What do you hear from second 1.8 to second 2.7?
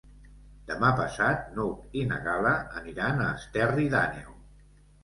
i na Gal·la